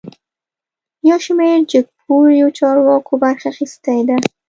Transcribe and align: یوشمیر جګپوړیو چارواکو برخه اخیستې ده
یوشمیر 1.09 1.59
جګپوړیو 1.71 2.47
چارواکو 2.57 3.13
برخه 3.23 3.47
اخیستې 3.53 3.97
ده 4.07 4.15